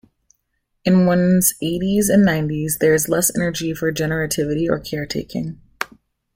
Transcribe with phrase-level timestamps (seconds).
[0.83, 5.61] In one's eighties and nineties, there is less energy for generativity or caretaking.